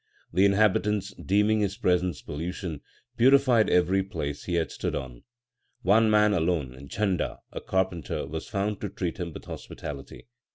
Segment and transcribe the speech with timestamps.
[0.33, 2.81] The inhabitants, deeming his presence pollution,
[3.17, 5.21] purified every place he had stood on.
[5.83, 10.25] One man alone, Jhanda, a carpenter, was found to treat him with hospitality.